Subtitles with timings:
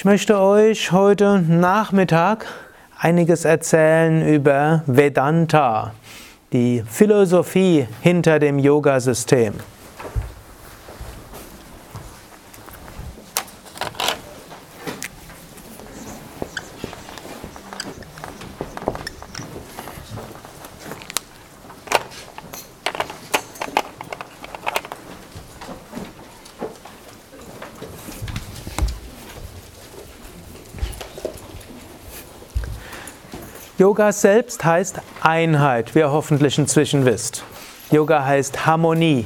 [0.00, 2.46] Ich möchte euch heute Nachmittag
[2.98, 5.92] einiges erzählen über Vedanta,
[6.54, 9.52] die Philosophie hinter dem Yoga-System.
[33.80, 37.44] Yoga selbst heißt Einheit, wie ihr hoffentlich inzwischen wisst.
[37.90, 39.24] Yoga heißt Harmonie.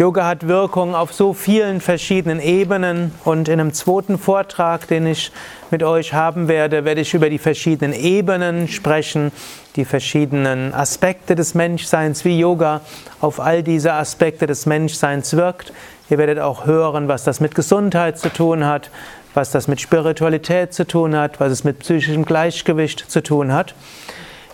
[0.00, 5.30] Yoga hat Wirkung auf so vielen verschiedenen Ebenen und in einem zweiten Vortrag, den ich
[5.70, 9.30] mit euch haben werde, werde ich über die verschiedenen Ebenen sprechen,
[9.76, 12.80] die verschiedenen Aspekte des Menschseins, wie Yoga
[13.20, 15.72] auf all diese Aspekte des Menschseins wirkt.
[16.10, 18.90] Ihr werdet auch hören, was das mit Gesundheit zu tun hat,
[19.34, 23.74] was das mit Spiritualität zu tun hat, was es mit psychischem Gleichgewicht zu tun hat.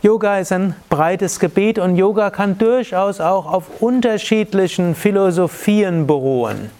[0.03, 6.71] Yoga ist ein breites Gebiet und Yoga kann durchaus auch auf unterschiedlichen Philosophien beruhen.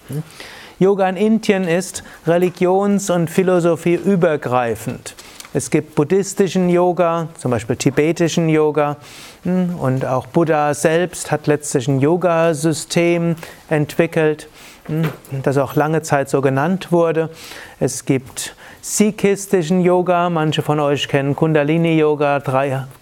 [0.79, 5.15] Yoga in Indien ist religions- und philosophieübergreifend.
[5.53, 8.97] Es gibt buddhistischen Yoga, zum Beispiel tibetischen Yoga.
[9.45, 13.35] Und auch Buddha selbst hat letztlich ein Yoga-System
[13.69, 14.49] entwickelt.
[15.43, 17.31] Das auch lange Zeit so genannt wurde.
[17.79, 22.41] Es gibt Sikhistischen Yoga, manche von euch kennen Kundalini Yoga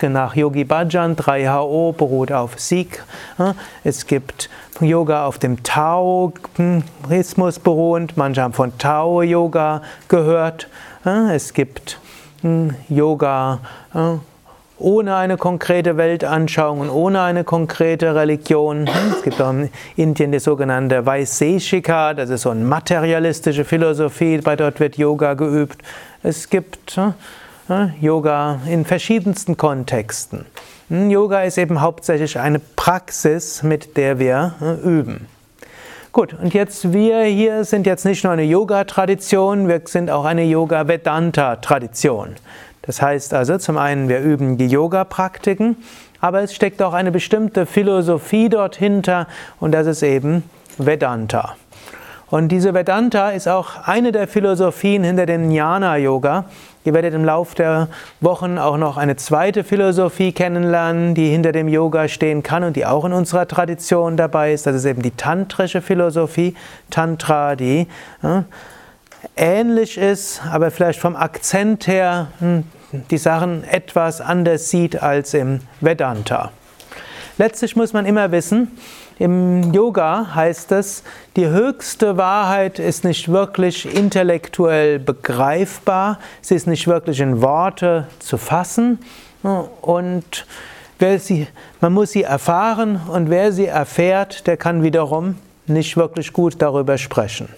[0.03, 3.05] nach Yogi Bhajan, 3HO beruht auf Sikh.
[3.84, 10.69] Es gibt Yoga auf dem Taoismus beruhend, manche haben von Tao Yoga gehört.
[11.05, 12.00] Es gibt
[12.42, 13.61] hm, Yoga
[14.78, 18.89] ohne eine konkrete Weltanschauung und ohne eine konkrete Religion.
[19.11, 24.56] Es gibt auch in Indien die sogenannte Vaiseshika, das ist so eine materialistische Philosophie, bei
[24.56, 25.78] dort wird Yoga geübt.
[26.22, 30.46] Es gibt äh, Yoga in verschiedensten Kontexten.
[30.88, 35.27] Hm, Yoga ist eben hauptsächlich eine Praxis, mit der wir äh, üben.
[36.12, 40.42] Gut, und jetzt wir hier sind jetzt nicht nur eine Yoga-Tradition, wir sind auch eine
[40.44, 42.34] Yoga-Vedanta-Tradition.
[42.88, 45.76] Das heißt also, zum einen, wir üben die Yoga-Praktiken,
[46.22, 49.26] aber es steckt auch eine bestimmte Philosophie dort hinter
[49.60, 50.42] und das ist eben
[50.78, 51.54] Vedanta.
[52.30, 56.46] Und diese Vedanta ist auch eine der Philosophien hinter dem Jnana-Yoga.
[56.84, 57.88] Ihr werdet im Laufe der
[58.22, 62.86] Wochen auch noch eine zweite Philosophie kennenlernen, die hinter dem Yoga stehen kann und die
[62.86, 64.66] auch in unserer Tradition dabei ist.
[64.66, 66.56] Das ist eben die tantrische Philosophie,
[66.88, 67.86] Tantra, die
[68.22, 68.40] äh,
[69.36, 75.60] ähnlich ist, aber vielleicht vom Akzent her hm, die Sachen etwas anders sieht als im
[75.80, 76.52] Vedanta.
[77.36, 78.78] Letztlich muss man immer wissen,
[79.18, 81.02] im Yoga heißt es,
[81.36, 88.38] die höchste Wahrheit ist nicht wirklich intellektuell begreifbar, sie ist nicht wirklich in Worte zu
[88.38, 88.98] fassen
[89.82, 90.46] und
[91.18, 91.46] sie,
[91.80, 96.96] man muss sie erfahren und wer sie erfährt, der kann wiederum nicht wirklich gut darüber
[96.96, 97.48] sprechen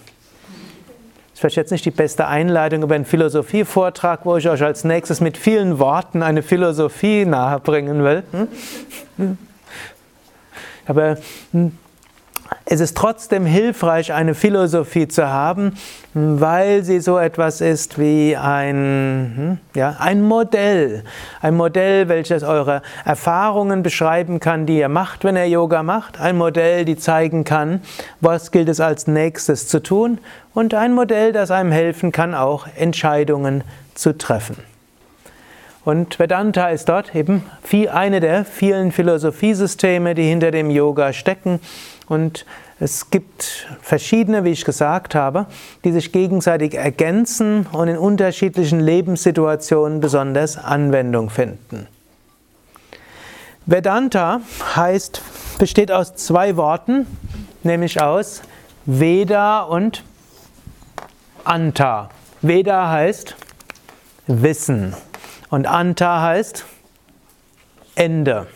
[1.41, 5.37] vielleicht jetzt nicht die beste Einleitung über einen Philosophievortrag, wo ich euch als nächstes mit
[5.37, 8.23] vielen Worten eine Philosophie nahebringen will.
[8.31, 8.47] Hm?
[9.17, 9.37] Hm?
[10.85, 11.17] Aber
[11.51, 11.77] hm,
[12.65, 15.73] es ist trotzdem hilfreich, eine Philosophie zu haben,
[16.13, 21.03] weil sie so etwas ist wie ein, hm, ja, ein Modell.
[21.41, 26.19] Ein Modell, welches eure Erfahrungen beschreiben kann, die ihr macht, wenn ihr Yoga macht.
[26.19, 27.81] Ein Modell, die zeigen kann,
[28.21, 30.19] was gilt es als nächstes zu tun.
[30.53, 33.63] Und ein Modell, das einem helfen kann, auch Entscheidungen
[33.95, 34.70] zu treffen.
[35.83, 37.43] Und Vedanta ist dort eben
[37.91, 41.59] eine der vielen Philosophiesysteme, die hinter dem Yoga stecken.
[42.07, 42.45] Und
[42.79, 45.47] es gibt verschiedene, wie ich gesagt habe,
[45.83, 51.87] die sich gegenseitig ergänzen und in unterschiedlichen Lebenssituationen besonders Anwendung finden.
[53.65, 54.41] Vedanta
[54.75, 55.21] heißt,
[55.59, 57.05] besteht aus zwei Worten,
[57.63, 58.41] nämlich aus
[58.85, 60.03] Veda und
[61.43, 62.09] Anta.
[62.41, 63.35] Veda heißt
[64.27, 64.95] Wissen.
[65.51, 66.65] Und Anta heißt
[67.95, 68.47] Ende.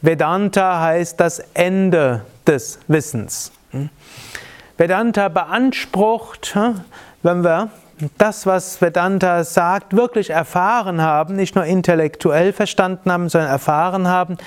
[0.00, 3.52] Vedanta heißt das Ende des Wissens.
[3.70, 3.90] Hm?
[4.78, 6.80] Vedanta beansprucht, hm,
[7.22, 7.68] wenn wir
[8.16, 14.38] das, was Vedanta sagt, wirklich erfahren haben, nicht nur intellektuell verstanden haben, sondern erfahren haben,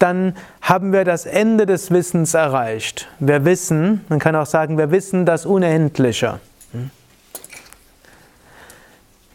[0.00, 3.08] dann haben wir das Ende des Wissens erreicht.
[3.20, 6.40] Wir wissen, man kann auch sagen, wir wissen das Unendliche.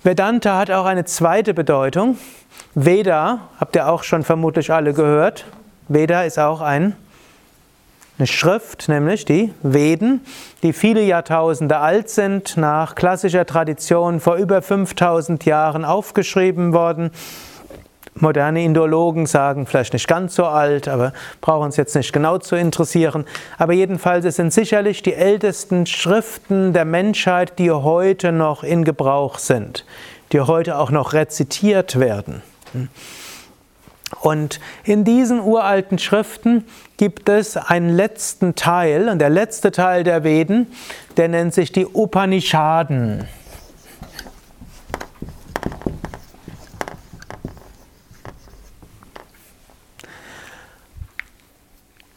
[0.04, 2.18] Vedanta hat auch eine zweite Bedeutung.
[2.76, 5.46] Veda, habt ihr auch schon vermutlich alle gehört.
[5.88, 6.96] Veda ist auch ein
[8.20, 10.22] eine Schrift, nämlich die Veden,
[10.62, 17.10] die viele Jahrtausende alt sind, nach klassischer Tradition vor über 5000 Jahren aufgeschrieben worden.
[18.16, 22.56] Moderne Indologen sagen vielleicht nicht ganz so alt, aber brauchen uns jetzt nicht genau zu
[22.56, 23.26] interessieren.
[23.58, 29.40] Aber jedenfalls, es sind sicherlich die ältesten Schriften der Menschheit, die heute noch in Gebrauch
[29.40, 29.86] sind,
[30.32, 32.44] die heute auch noch rezitiert werden.
[34.22, 36.66] Und in diesen uralten Schriften
[36.98, 40.68] gibt es einen letzten Teil, und der letzte Teil der Veden,
[41.18, 43.28] der nennt sich die Upanishaden.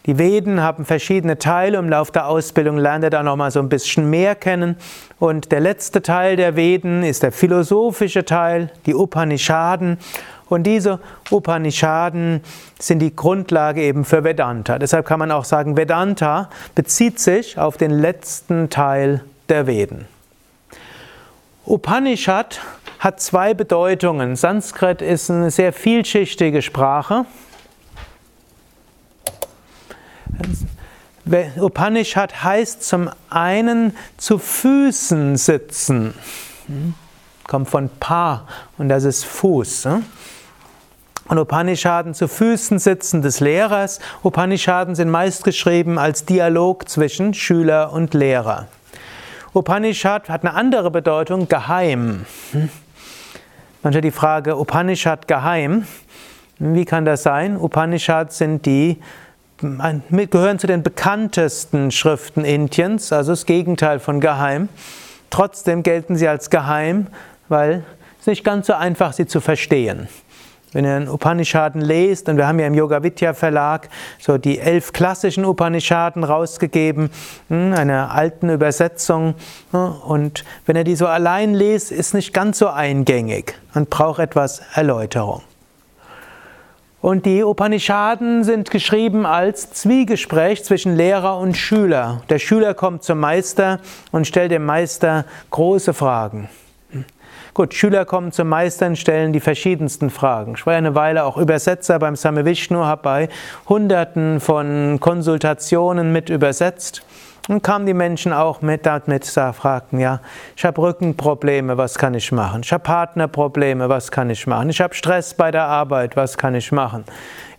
[0.07, 1.79] Die Veden haben verschiedene Teile.
[1.79, 4.77] Im Laufe der Ausbildung lernt ihr da nochmal so ein bisschen mehr kennen.
[5.19, 9.99] Und der letzte Teil der Veden ist der philosophische Teil, die Upanishaden.
[10.49, 11.01] Und diese
[11.33, 12.41] Upanishaden
[12.79, 14.79] sind die Grundlage eben für Vedanta.
[14.79, 20.07] Deshalb kann man auch sagen, Vedanta bezieht sich auf den letzten Teil der Veden.
[21.67, 22.61] Upanishad
[23.01, 24.37] hat zwei Bedeutungen.
[24.37, 27.27] Sanskrit ist eine sehr vielschichtige Sprache.
[31.57, 36.15] Upanishad heißt zum einen zu Füßen sitzen.
[36.67, 36.95] Hm?
[37.47, 38.47] Kommt von Pa
[38.79, 39.89] und das ist Fuß.
[41.29, 43.99] Und Upanishaden zu Füßen sitzen des Lehrers.
[44.23, 48.69] Upanishaden sind meist geschrieben als Dialog zwischen Schüler und Lehrer.
[49.53, 52.27] Upanishad hat eine andere Bedeutung, geheim.
[52.53, 52.69] Hm?
[53.83, 55.87] Manchmal die Frage, Upanishad geheim.
[56.59, 57.57] Wie kann das sein?
[57.57, 59.01] Upanishad sind die
[59.59, 64.69] gehören zu den bekanntesten Schriften Indiens, also das Gegenteil von geheim.
[65.31, 67.09] Trotzdem gelten sie als geheim,
[67.49, 67.85] weil
[68.21, 70.09] es nicht ganz so einfach sie zu verstehen.
[70.73, 73.89] Wenn ihr einen Upanishaden lest, und wir haben ja im Yoga Vidya Verlag
[74.19, 77.11] so die elf klassischen Upanishaden rausgegeben,
[77.49, 79.37] hm, eine alten Übersetzung,
[79.73, 84.61] und wenn ihr die so allein lest, ist nicht ganz so eingängig und braucht etwas
[84.75, 85.43] Erläuterung.
[87.07, 92.23] Und die Upanishaden sind geschrieben als Zwiegespräch zwischen Lehrer und Schüler.
[92.31, 93.79] Der Schüler kommt zum Meister
[94.11, 96.49] und stellt dem Meister große Fragen.
[97.55, 100.55] Gut, Schüler kommen zum Meister und stellen die verschiedensten Fragen.
[100.57, 103.29] Ich war eine Weile auch Übersetzer beim Same Vishnu, habe bei
[103.69, 107.05] Hunderten von Konsultationen mit übersetzt.
[107.49, 110.21] Und kamen die Menschen auch mit, damit fragten, ja,
[110.57, 112.63] ich habe Rückenprobleme, was kann ich machen?
[112.65, 114.71] Ich habe Partnerprobleme, was kann ich machen?
[114.71, 117.05] Ich habe Stress bei der Arbeit, was kann ich machen?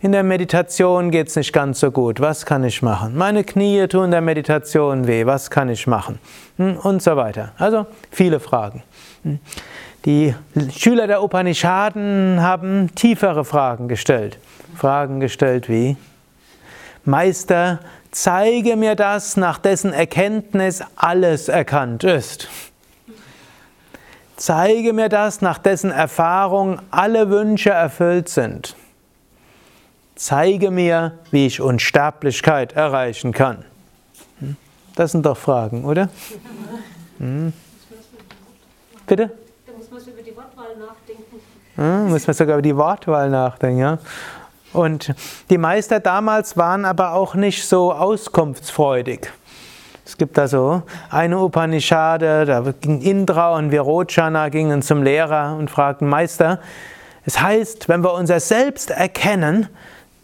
[0.00, 3.16] In der Meditation geht es nicht ganz so gut, was kann ich machen?
[3.16, 6.18] Meine Knie tun der Meditation weh, was kann ich machen?
[6.58, 7.52] Hm, und so weiter.
[7.56, 8.82] Also viele Fragen.
[9.22, 9.38] Hm.
[10.04, 10.34] Die
[10.70, 14.38] Schüler der Upanishaden haben tiefere Fragen gestellt.
[14.76, 15.96] Fragen gestellt wie,
[17.04, 22.48] Meister, zeige mir das, nach dessen Erkenntnis alles erkannt ist.
[24.36, 28.76] Zeige mir das, nach dessen Erfahrung alle Wünsche erfüllt sind.
[30.14, 33.64] Zeige mir, wie ich Unsterblichkeit erreichen kann.
[34.40, 34.56] Hm?
[34.94, 36.08] Das sind doch Fragen, oder?
[37.18, 37.52] Hm?
[39.06, 39.30] Bitte?
[39.66, 41.40] Da muss man über die Wortwahl nachdenken.
[41.76, 43.98] Hm, muss man sogar über die Wortwahl nachdenken, ja.
[44.72, 45.14] Und
[45.50, 49.32] die Meister damals waren aber auch nicht so auskunftsfreudig.
[50.04, 56.08] Es gibt also eine Upanishade, da ging Indra und Virochana gingen zum Lehrer und fragten
[56.08, 56.60] Meister,
[57.26, 59.68] es heißt, wenn wir unser Selbst erkennen,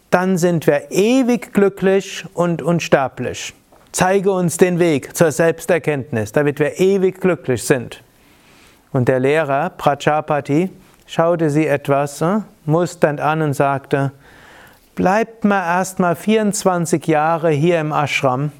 [0.09, 3.53] dann sind wir ewig glücklich und unsterblich.
[3.91, 8.01] Zeige uns den Weg zur Selbsterkenntnis, damit wir ewig glücklich sind.
[8.91, 10.71] Und der Lehrer, Prajapati,
[11.05, 14.11] schaute sie etwas äh, musternd an und sagte,
[14.95, 18.51] bleibt mal erstmal 24 Jahre hier im Ashram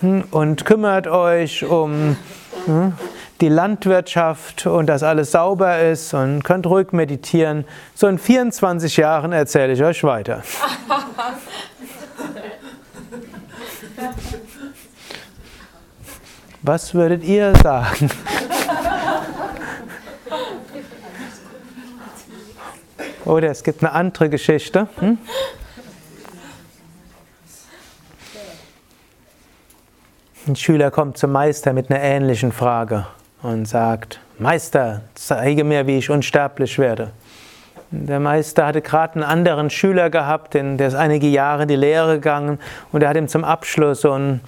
[0.00, 2.16] hm, und kümmert euch um
[2.64, 2.94] hm,
[3.40, 7.64] die Landwirtschaft und dass alles sauber ist und könnt ruhig meditieren.
[7.94, 10.42] So in 24 Jahren erzähle ich euch weiter.
[16.62, 18.08] Was würdet ihr sagen?
[23.24, 24.88] Oder es gibt eine andere Geschichte.
[24.98, 25.18] Hm?
[30.46, 33.06] Ein Schüler kommt zum Meister mit einer ähnlichen Frage
[33.40, 37.12] und sagt, Meister, zeige mir, wie ich unsterblich werde.
[37.90, 42.16] Der Meister hatte gerade einen anderen Schüler gehabt, der ist einige Jahre in die Lehre
[42.16, 42.58] gegangen
[42.92, 44.42] und er hat ihm zum Abschluss so ein,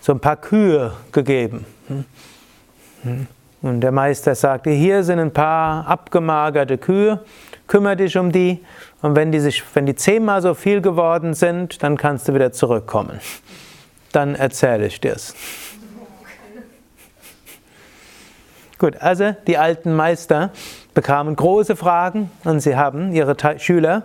[0.00, 1.66] so ein paar Kühe gegeben.
[3.62, 7.20] Und der Meister sagte, hier sind ein paar abgemagerte Kühe,
[7.68, 8.64] kümmere dich um die
[9.02, 12.50] und wenn die, sich, wenn die zehnmal so viel geworden sind, dann kannst du wieder
[12.50, 13.20] zurückkommen.
[14.14, 15.34] Dann erzähle ich dir's.
[18.78, 20.50] Gut, also die alten Meister
[20.94, 24.02] bekamen große Fragen und sie haben ihre Schüler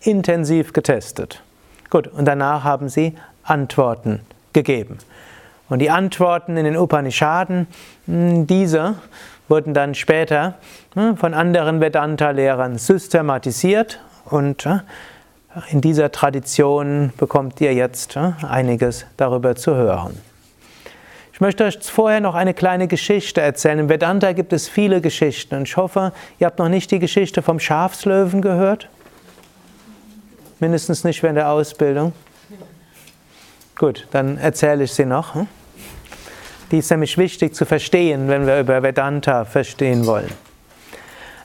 [0.00, 1.42] intensiv getestet.
[1.90, 4.20] Gut, und danach haben sie Antworten
[4.54, 4.96] gegeben.
[5.68, 7.66] Und die Antworten in den Upanishaden,
[8.06, 8.94] hm, diese
[9.48, 10.54] wurden dann später
[10.94, 14.80] hm, von anderen Vedanta-Lehrern systematisiert und hm,
[15.70, 20.20] in dieser Tradition bekommt ihr jetzt einiges darüber zu hören.
[21.32, 23.78] Ich möchte euch vorher noch eine kleine Geschichte erzählen.
[23.80, 27.42] Im Vedanta gibt es viele Geschichten und ich hoffe, ihr habt noch nicht die Geschichte
[27.42, 28.88] vom Schafslöwen gehört.
[30.60, 32.12] Mindestens nicht während der Ausbildung.
[33.78, 35.34] Gut, dann erzähle ich sie noch.
[35.34, 35.48] Hm?
[36.70, 40.30] Die ist nämlich wichtig zu verstehen, wenn wir über Vedanta verstehen wollen.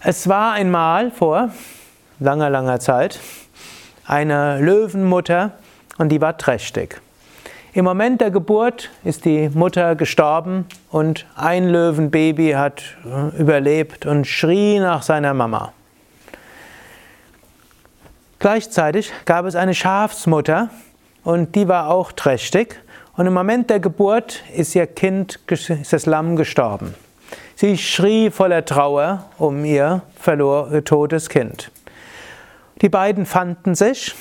[0.03, 1.49] Es war einmal vor
[2.19, 3.19] langer, langer Zeit
[4.07, 5.51] eine Löwenmutter
[5.97, 7.01] und die war trächtig.
[7.73, 14.25] Im Moment der Geburt ist die Mutter gestorben und ein Löwenbaby hat äh, überlebt und
[14.25, 15.73] schrie nach seiner Mama.
[18.39, 20.69] Gleichzeitig gab es eine Schafsmutter
[21.25, 22.81] und die war auch trächtig
[23.17, 26.93] und im Moment der Geburt ist ihr Kind, ist das Lamm gestorben.
[27.55, 31.71] Sie schrie voller Trauer um ihr verlor, totes Kind.
[32.81, 34.13] Die beiden fanden sich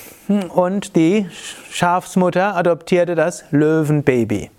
[0.53, 1.27] und die
[1.71, 4.49] Schafsmutter adoptierte das Löwenbaby.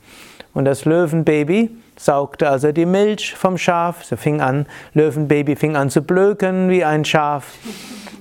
[0.52, 4.04] Und das Löwenbaby saugte also die Milch vom Schaf.
[4.04, 7.54] Sie fing an, Löwenbaby fing an zu blöken wie ein Schaf,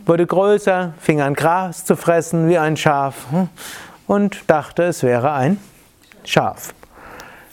[0.06, 3.26] wurde größer, fing an Gras zu fressen wie ein Schaf
[4.08, 5.60] und dachte, es wäre ein
[6.24, 6.74] Schaf.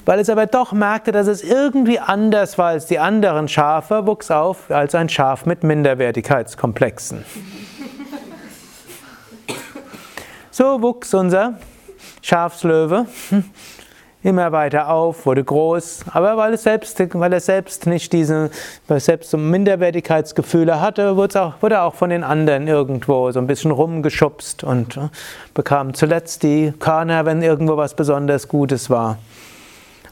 [0.05, 4.31] Weil es aber doch merkte, dass es irgendwie anders war als die anderen Schafe, wuchs
[4.31, 7.25] auf als ein Schaf mit Minderwertigkeitskomplexen.
[10.54, 11.54] So wuchs unser
[12.21, 13.06] Schafslöwe
[14.23, 18.50] immer weiter auf, wurde groß, aber weil, es selbst, weil er selbst nicht diese,
[18.87, 23.47] selbst so Minderwertigkeitsgefühle hatte, wurde, auch, wurde er auch von den anderen irgendwo so ein
[23.47, 25.09] bisschen rumgeschubst und äh,
[25.54, 29.16] bekam zuletzt die Körner, wenn irgendwo was besonders Gutes war.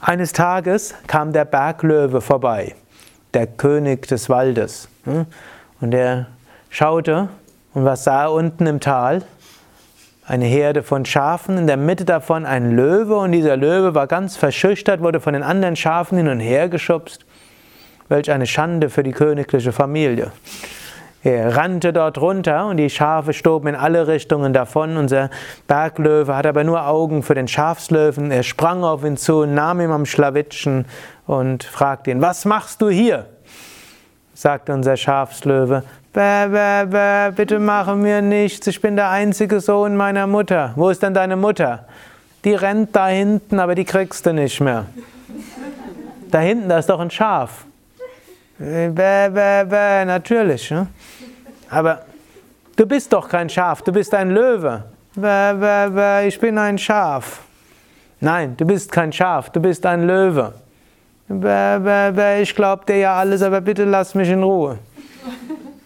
[0.01, 2.75] Eines Tages kam der Berglöwe vorbei,
[3.35, 5.27] der König des Waldes, hm,
[5.83, 6.29] und er
[6.71, 7.29] schaute
[7.75, 9.23] und was sah er unten im Tal?
[10.31, 14.37] Eine Herde von Schafen, in der Mitte davon ein Löwe und dieser Löwe war ganz
[14.37, 17.27] verschüchtert, wurde von den anderen Schafen hin und her geschubst.
[18.09, 20.31] Welch eine Schande für die königliche Familie.
[21.25, 24.97] Er rannte dort runter und die Schafe stoben in alle Richtungen davon.
[24.97, 25.31] Unser
[25.67, 28.31] Berglöwe hat aber nur Augen für den Schafslöwen.
[28.31, 30.85] Er sprang auf ihn zu, nahm ihn am Schlawitschen
[31.27, 33.27] und fragte ihn, was machst du hier?
[34.33, 39.95] sagte unser Schafslöwe, Bäh, bäh, bäh, bitte mache mir nichts, ich bin der einzige Sohn
[39.95, 40.73] meiner Mutter.
[40.75, 41.85] Wo ist denn deine Mutter?
[42.45, 44.87] Die rennt da hinten, aber die kriegst du nicht mehr.
[46.29, 47.65] Da hinten, da ist doch ein Schaf.
[48.59, 50.73] Bäh, bäh, bäh, natürlich.
[50.73, 50.89] Ne?
[51.71, 52.01] Aber
[52.75, 54.83] du bist doch kein Schaf, du bist ein Löwe.
[55.15, 57.39] Bäh, bäh, bäh, ich bin ein Schaf.
[58.19, 60.55] Nein, du bist kein Schaf, du bist ein Löwe.
[61.29, 64.77] Bäh, bäh, bäh, ich glaub dir ja alles, aber bitte lass mich in Ruhe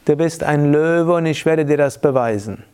[0.05, 2.65] du bist ein Löwe und ich werde dir das beweisen.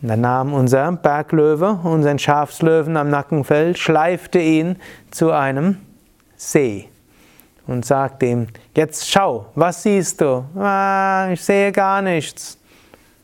[0.00, 4.76] Und dann nahm unser Berglöwe, unseren Schafslöwen am Nackenfell, schleifte ihn
[5.12, 5.76] zu einem
[6.36, 6.88] See
[7.68, 10.44] und sagte ihm, jetzt schau, was siehst du?
[10.56, 12.58] Ah, ich sehe gar nichts.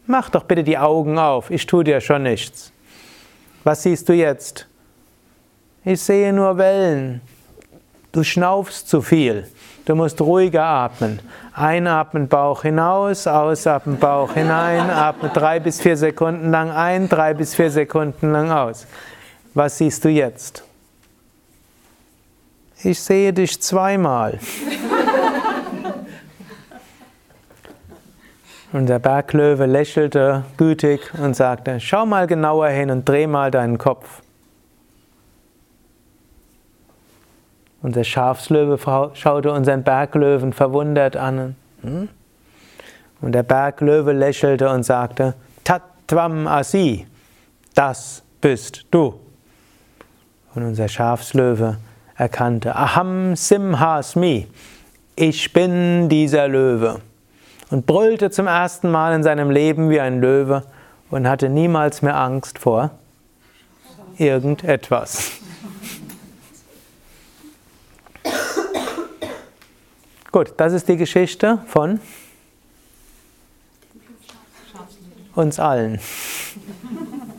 [0.07, 2.73] Mach doch bitte die Augen auf, ich tue dir schon nichts.
[3.65, 4.67] Was siehst du jetzt?
[5.85, 7.21] Ich sehe nur Wellen.
[8.13, 9.49] Du schnaufst zu viel.
[9.89, 11.19] Du musst ruhiger atmen.
[11.55, 17.55] Einatmen, Bauch hinaus, ausatmen, Bauch hinein, atmen drei bis vier Sekunden lang ein, drei bis
[17.55, 18.87] vier Sekunden lang aus.
[19.55, 20.63] Was siehst du jetzt?
[22.85, 24.39] Ich sehe dich zweimal.
[28.75, 33.79] Und der Berglöwe lächelte gütig und sagte, schau mal genauer hin und dreh mal deinen
[33.79, 34.21] Kopf.
[37.83, 38.79] Und der Schafslöwe
[39.15, 41.55] schaute unseren Berglöwen verwundert an.
[41.83, 42.09] Hm?
[43.21, 47.07] Und der Berglöwe lächelte und sagte, Tatvam Asi,
[47.75, 49.21] das bist du.
[50.55, 51.79] Und unser Schafslöwe
[52.17, 54.49] erkannte, Aham Simhasmi,
[55.15, 57.01] ich bin dieser Löwe.
[57.71, 60.65] Und brüllte zum ersten Mal in seinem Leben wie ein Löwe
[61.11, 62.91] und hatte niemals mehr Angst vor
[64.17, 65.38] irgendetwas.
[70.31, 72.01] Gut, das ist die Geschichte von
[75.35, 76.01] uns allen.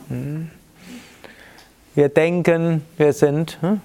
[0.08, 0.50] Hm?
[1.94, 3.80] Wir denken, wir sind, hm?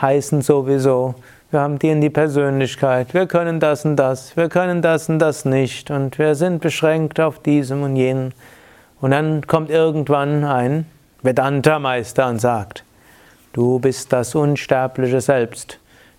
[0.00, 1.14] heißen sowieso,
[1.50, 5.18] wir haben die in die Persönlichkeit, wir können das und das, wir können das und
[5.18, 8.32] das nicht und wir sind beschränkt auf diesem und jenem.
[9.02, 10.86] Und dann kommt irgendwann ein
[11.22, 12.82] Vedanta-Meister und sagt,
[13.52, 15.78] du bist das unsterbliche Selbst,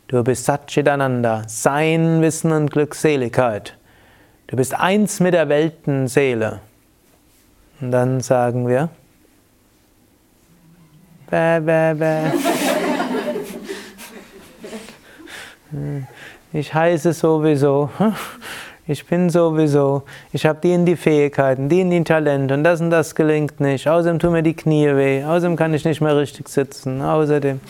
[0.10, 3.78] du bist Satchitananda, Sein, Wissen und Glückseligkeit,
[4.48, 6.60] du bist eins mit der Weltenseele.
[7.80, 8.90] Und dann sagen wir,
[11.30, 12.32] bäh, bäh, bäh.
[16.52, 17.92] Ich heiße sowieso,
[18.88, 20.02] ich bin sowieso,
[20.34, 23.60] ich habe die in die Fähigkeiten, die in die Talente und das und das gelingt
[23.60, 23.88] nicht.
[23.88, 27.62] Außerdem tun mir die Knie weh, außerdem kann ich nicht mehr richtig sitzen, außerdem.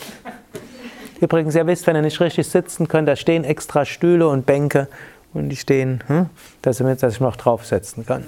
[1.19, 4.88] Übrigens, ihr wisst, wenn ihr nicht richtig sitzen könnt, da stehen extra Stühle und Bänke
[5.33, 6.29] und die stehen, hm,
[6.61, 8.25] dass ich mich noch draufsetzen kann.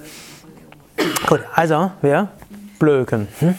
[1.28, 2.30] Gut, also wir
[2.80, 3.28] blöken.
[3.40, 3.56] Hm?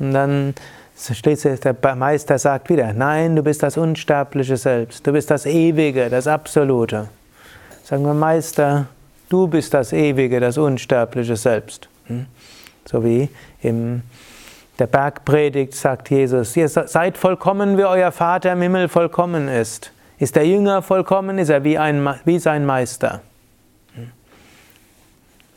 [0.00, 0.54] Und dann
[0.96, 6.08] Schließlich der Meister sagt wieder, nein, du bist das unsterbliche Selbst, du bist das Ewige,
[6.08, 7.08] das Absolute.
[7.82, 8.86] Sagen wir, Meister,
[9.28, 11.88] du bist das Ewige, das unsterbliche Selbst.
[12.06, 12.26] Hm?
[12.86, 13.28] So wie
[13.60, 14.02] in
[14.78, 19.92] der Bergpredigt sagt Jesus, ihr seid vollkommen, wie euer Vater im Himmel vollkommen ist.
[20.18, 23.20] Ist der Jünger vollkommen, ist er wie, ein, wie sein Meister.
[23.94, 24.12] Hm?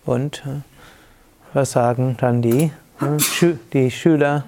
[0.05, 0.61] Und äh,
[1.53, 3.59] was sagen dann die, hm?
[3.73, 4.43] die Schüler?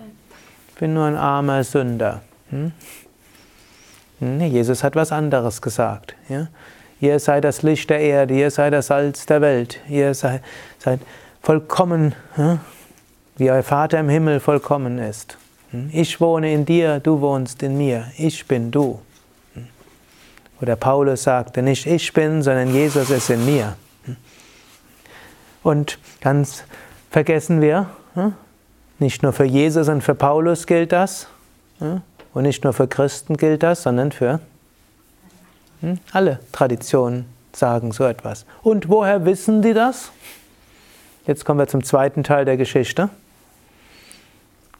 [0.79, 2.21] bin nur ein armer Sünder.
[2.49, 2.71] Hm?
[4.21, 6.15] Jesus hat was anderes gesagt.
[7.01, 10.41] Ihr seid das Licht der Erde, ihr seid das Salz der Welt, ihr seid,
[10.77, 10.99] seid
[11.41, 12.15] vollkommen?
[13.39, 15.37] Wie euer Vater im Himmel vollkommen ist.
[15.71, 15.89] Hm?
[15.93, 18.99] Ich wohne in dir, du wohnst in mir, ich bin du.
[19.53, 19.67] Hm?
[20.61, 23.75] Oder Paulus sagte, nicht ich bin, sondern Jesus ist in mir.
[25.63, 26.63] Und ganz
[27.11, 27.89] vergessen wir,
[28.97, 31.27] nicht nur für Jesus und für Paulus gilt das.
[31.79, 34.39] Und nicht nur für Christen gilt das, sondern für
[35.81, 38.45] hm, alle Traditionen sagen so etwas.
[38.61, 40.11] Und woher wissen die das?
[41.25, 43.09] Jetzt kommen wir zum zweiten Teil der Geschichte.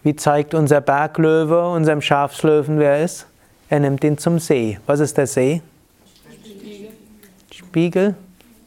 [0.04, 3.28] Wie zeigt unser Berglöwe unserem Schafslöwen, wer er ist?
[3.70, 4.80] Er nimmt ihn zum See.
[4.86, 5.62] Was ist der See?
[6.42, 6.90] Spiegel.
[7.52, 8.16] Spiegel,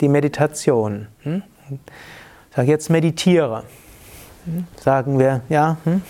[0.01, 1.09] die Meditation.
[1.23, 1.43] Hm?
[2.55, 3.65] Sag jetzt meditiere.
[4.77, 6.03] Sagen wir, ja, hm?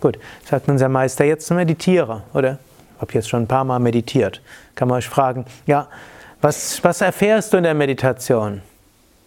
[0.00, 2.58] gut, sagt unser Meister, jetzt meditiere, oder?
[2.96, 4.40] Ich habe jetzt schon ein paar Mal meditiert.
[4.74, 5.88] Kann man euch fragen, ja,
[6.40, 8.62] was, was erfährst du in der Meditation?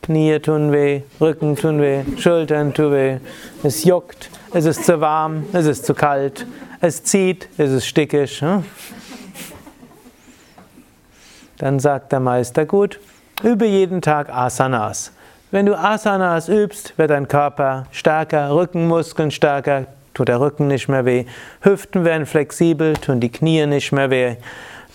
[0.03, 3.19] Knie tun weh, Rücken tun weh, Schultern tun weh,
[3.63, 6.45] es juckt, es ist zu warm, es ist zu kalt,
[6.81, 8.41] es zieht, es ist stickig.
[8.41, 8.65] Hm?
[11.57, 12.99] Dann sagt der Meister, gut,
[13.43, 15.13] übe jeden Tag Asanas.
[15.51, 21.05] Wenn du Asanas übst, wird dein Körper stärker, Rückenmuskeln stärker, tut der Rücken nicht mehr
[21.05, 21.25] weh,
[21.61, 24.35] Hüften werden flexibel, tun die Knie nicht mehr weh.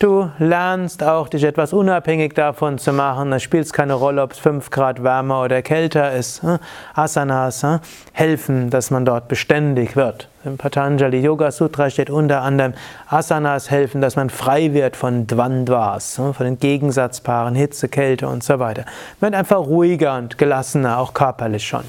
[0.00, 3.32] Du lernst auch, dich etwas unabhängig davon zu machen.
[3.32, 6.40] Es spielt keine Rolle, ob es 5 Grad wärmer oder kälter ist.
[6.44, 6.60] Hm?
[6.94, 7.80] Asanas hm?
[8.12, 10.28] helfen, dass man dort beständig wird.
[10.44, 12.74] Im Patanjali Yoga Sutra steht unter anderem,
[13.08, 16.32] Asanas helfen, dass man frei wird von Dvandvas, hm?
[16.32, 18.84] von den Gegensatzpaaren, Hitze, Kälte und so weiter.
[19.18, 21.82] Man wird einfach ruhiger und gelassener, auch körperlich schon.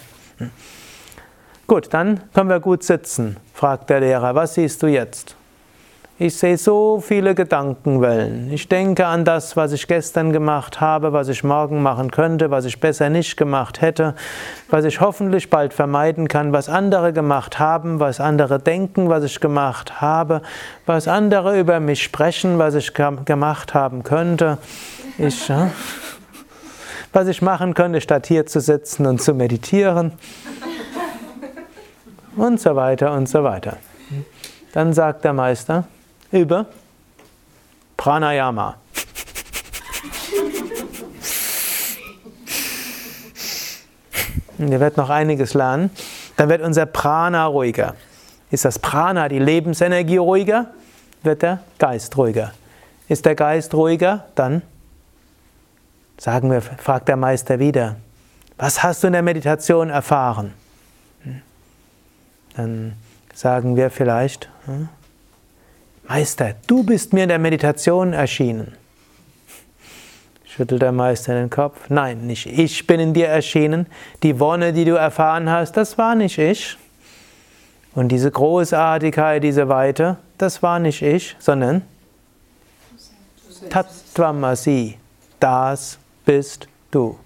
[1.67, 4.34] Gut, dann können wir gut sitzen, fragt der Lehrer.
[4.34, 5.36] Was siehst du jetzt?
[6.22, 8.52] Ich sehe so viele Gedankenwellen.
[8.52, 12.66] Ich denke an das, was ich gestern gemacht habe, was ich morgen machen könnte, was
[12.66, 14.16] ich besser nicht gemacht hätte,
[14.70, 19.40] was ich hoffentlich bald vermeiden kann, was andere gemacht haben, was andere denken, was ich
[19.40, 20.42] gemacht habe,
[20.86, 24.58] was andere über mich sprechen, was ich gemacht haben könnte.
[25.18, 25.50] Ich,
[27.14, 30.12] was ich machen könnte, statt hier zu sitzen und zu meditieren.
[32.36, 33.78] Und so weiter und so weiter.
[34.74, 35.86] Dann sagt der Meister,
[36.32, 36.65] über
[37.98, 38.76] Pranayama.
[44.58, 45.89] Ihr werdet noch einiges lernen.
[46.36, 47.96] Dann wird unser Prana ruhiger.
[48.52, 50.68] Ist das Prana, die Lebensenergie ruhiger,
[51.24, 52.54] wird der Geist ruhiger.
[53.08, 54.62] Ist der Geist ruhiger, dann
[56.18, 57.96] sagen wir, fragt der Meister wieder,
[58.58, 60.54] was hast du in der Meditation erfahren?
[62.56, 62.94] Dann
[63.34, 64.89] sagen wir vielleicht, hm,
[66.10, 68.76] Meister, du bist mir in der Meditation erschienen.
[70.43, 71.88] Schüttelt der Meister den Kopf.
[71.89, 73.86] Nein, nicht ich bin in dir erschienen.
[74.24, 76.78] Die Wonne, die du erfahren hast, das war nicht ich.
[77.93, 81.84] Und diese Großartigkeit, diese Weite, das war nicht ich, sondern
[83.69, 84.98] Tattvamasi.
[85.39, 87.19] Das bist du.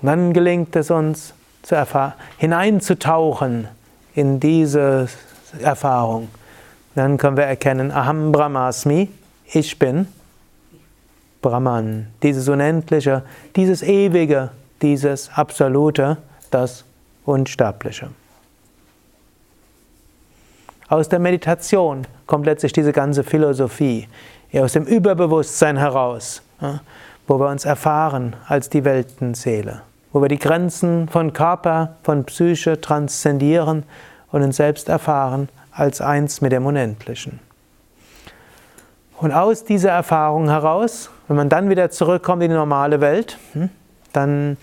[0.00, 1.34] Und dann gelingt es uns,
[2.38, 3.68] hineinzutauchen
[4.16, 5.08] in diese
[5.60, 6.28] Erfahrung.
[6.94, 9.08] Dann können wir erkennen, Aham Brahmasmi,
[9.46, 10.06] ich bin
[11.40, 13.22] Brahman, dieses Unendliche,
[13.56, 14.50] dieses Ewige,
[14.80, 16.18] dieses Absolute,
[16.50, 16.84] das
[17.24, 18.08] Unsterbliche.
[20.88, 24.08] Aus der Meditation kommt letztlich diese ganze Philosophie,
[24.54, 26.42] aus dem Überbewusstsein heraus,
[27.26, 29.80] wo wir uns erfahren als die Weltenseele,
[30.12, 33.84] wo wir die Grenzen von Körper, von Psyche transzendieren
[34.30, 37.40] und uns selbst erfahren als eins mit dem Unendlichen.
[39.18, 43.70] Und aus dieser Erfahrung heraus, wenn man dann wieder zurückkommt in die normale Welt, hm,
[44.12, 44.56] dann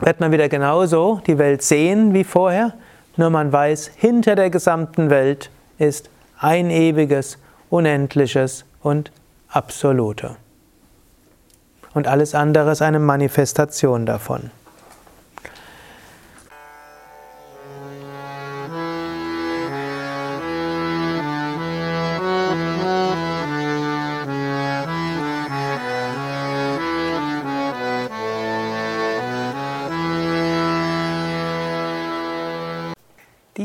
[0.00, 2.74] wird man wieder genauso die Welt sehen wie vorher,
[3.16, 7.38] nur man weiß, hinter der gesamten Welt ist ein ewiges,
[7.70, 9.10] unendliches und
[9.48, 10.36] absolute.
[11.94, 14.50] Und alles andere ist eine Manifestation davon.